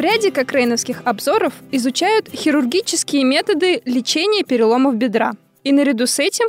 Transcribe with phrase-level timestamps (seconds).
[0.00, 5.32] В ряде кокрейновских обзоров изучают хирургические методы лечения переломов бедра.
[5.62, 6.46] И наряду с этим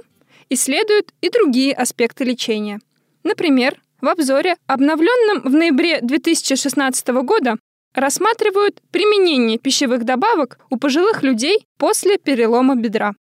[0.50, 2.80] исследуют и другие аспекты лечения.
[3.26, 7.58] Например, в обзоре, обновленном в ноябре 2016 года,
[7.94, 13.16] рассматривают применение пищевых добавок у пожилых людей после перелома бедра.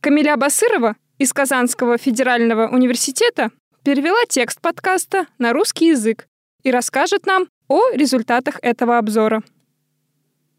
[0.00, 3.50] Камиля Басырова из Казанского федерального университета
[3.84, 6.26] перевела текст подкаста на русский язык
[6.62, 9.42] и расскажет нам о результатах этого обзора.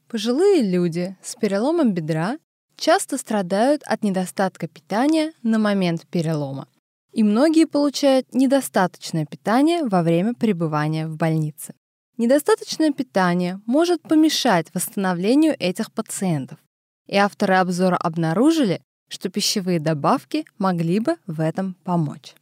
[0.07, 2.37] Пожилые люди с переломом бедра
[2.77, 6.67] часто страдают от недостатка питания на момент перелома,
[7.11, 11.73] и многие получают недостаточное питание во время пребывания в больнице.
[12.17, 16.59] Недостаточное питание может помешать восстановлению этих пациентов,
[17.07, 22.35] и авторы обзора обнаружили, что пищевые добавки могли бы в этом помочь.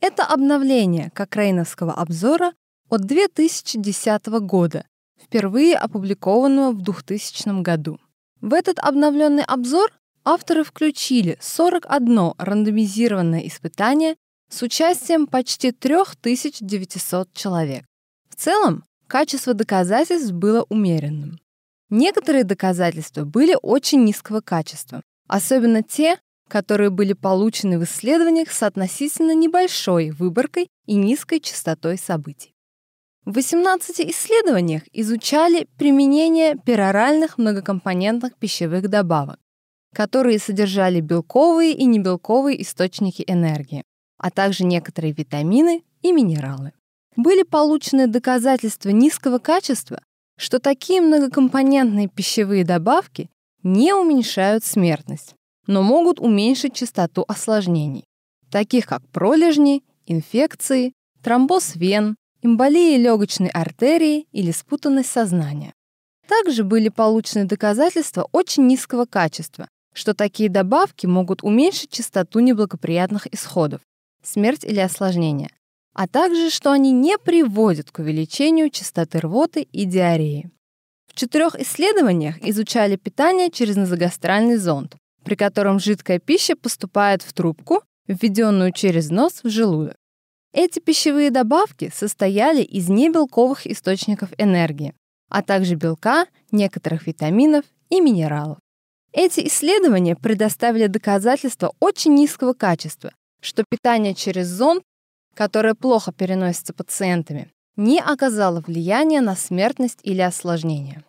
[0.00, 2.52] Это обновление Кокрейновского обзора
[2.90, 4.84] от 2010 года,
[5.20, 7.98] впервые опубликованного в 2000 году.
[8.40, 9.90] В этот обновленный обзор
[10.24, 14.16] авторы включили 41 рандомизированное испытание
[14.50, 17.84] с участием почти 3900 человек.
[18.28, 21.38] В целом, качество доказательств было умеренным.
[21.90, 26.18] Некоторые доказательства были очень низкого качества, особенно те,
[26.48, 32.53] которые были получены в исследованиях с относительно небольшой выборкой и низкой частотой событий.
[33.24, 39.38] В 18 исследованиях изучали применение пероральных многокомпонентных пищевых добавок,
[39.94, 43.82] которые содержали белковые и небелковые источники энергии,
[44.18, 46.72] а также некоторые витамины и минералы.
[47.16, 50.02] Были получены доказательства низкого качества,
[50.36, 53.30] что такие многокомпонентные пищевые добавки
[53.62, 55.34] не уменьшают смертность,
[55.66, 58.04] но могут уменьшить частоту осложнений,
[58.50, 65.72] таких как пролежни, инфекции, тромбоз вен, эмболии легочной артерии или спутанность сознания.
[66.28, 73.80] Также были получены доказательства очень низкого качества, что такие добавки могут уменьшить частоту неблагоприятных исходов,
[74.22, 75.50] смерть или осложнения,
[75.94, 80.50] а также что они не приводят к увеличению частоты рвоты и диареи.
[81.10, 87.82] В четырех исследованиях изучали питание через назогастральный зонд, при котором жидкая пища поступает в трубку,
[88.06, 89.96] введенную через нос в желудок.
[90.56, 94.94] Эти пищевые добавки состояли из небелковых источников энергии,
[95.28, 98.58] а также белка, некоторых витаминов и минералов.
[99.12, 104.84] Эти исследования предоставили доказательства очень низкого качества, что питание через зонд,
[105.34, 111.02] которое плохо переносится пациентами, не оказало влияния на смертность или осложнения.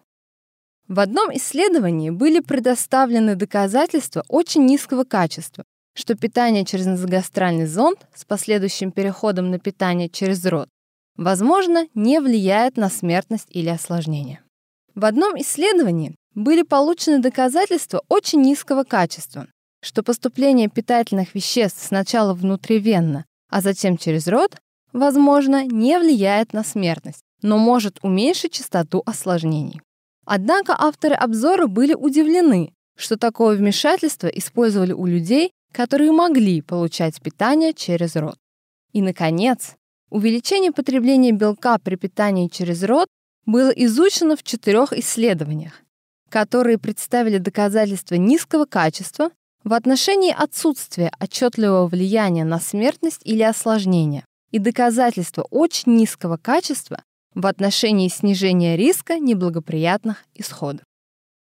[0.87, 8.25] В одном исследовании были предоставлены доказательства очень низкого качества, что питание через назогастральный зонд с
[8.25, 10.67] последующим переходом на питание через рот,
[11.15, 14.41] возможно, не влияет на смертность или осложнения.
[14.93, 19.47] В одном исследовании были получены доказательства очень низкого качества,
[19.81, 24.57] что поступление питательных веществ сначала внутривенно, а затем через рот,
[24.91, 29.81] возможно, не влияет на смертность, но может уменьшить частоту осложнений.
[30.25, 37.73] Однако авторы обзора были удивлены, что такое вмешательство использовали у людей, которые могли получать питание
[37.73, 38.37] через рот.
[38.93, 39.75] И, наконец,
[40.09, 43.09] увеличение потребления белка при питании через рот
[43.45, 45.81] было изучено в четырех исследованиях,
[46.29, 49.31] которые представили доказательства низкого качества
[49.65, 57.03] в отношении отсутствия отчетливого влияния на смертность или осложнения и доказательства очень низкого качества
[57.33, 60.85] в отношении снижения риска неблагоприятных исходов.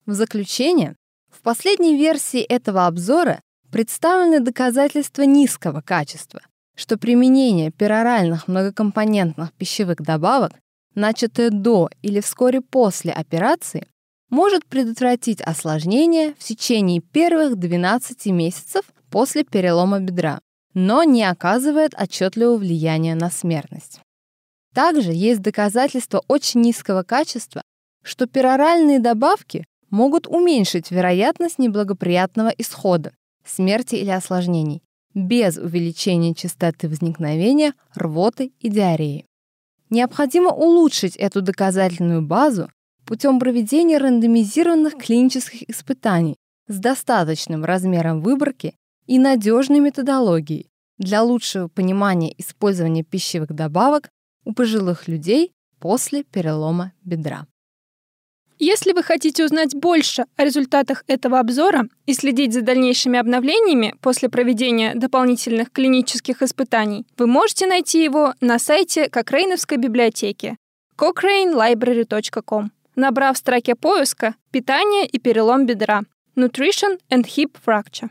[0.06, 0.96] В заключение,
[1.30, 3.42] в последней версии этого обзора
[3.74, 6.42] представлены доказательства низкого качества,
[6.76, 10.54] что применение пероральных многокомпонентных пищевых добавок,
[10.94, 13.88] начатое до или вскоре после операции,
[14.30, 20.40] может предотвратить осложнения в течение первых 12 месяцев после перелома бедра,
[20.76, 24.02] но не оказывает отчетливого влияния на смертность.
[24.76, 27.64] Также есть доказательства очень низкого качества,
[28.04, 33.14] что пероральные добавки могут уменьшить вероятность неблагоприятного исхода,
[33.46, 39.26] смерти или осложнений, без увеличения частоты возникновения рвоты и диареи.
[39.90, 42.70] Необходимо улучшить эту доказательную базу
[43.06, 46.36] путем проведения рандомизированных клинических испытаний
[46.68, 48.76] с достаточным размером выборки
[49.06, 54.10] и надежной методологией для лучшего понимания использования пищевых добавок
[54.46, 57.46] у пожилых людей после перелома бедра.
[58.66, 64.30] Если вы хотите узнать больше о результатах этого обзора и следить за дальнейшими обновлениями после
[64.30, 70.56] проведения дополнительных клинических испытаний, вы можете найти его на сайте Кокрейновской библиотеки
[70.98, 72.72] cochranelibrary.com.
[72.96, 76.04] набрав в строке поиска «Питание и перелом бедра»
[76.38, 78.08] Nutrition and Hip Fracture.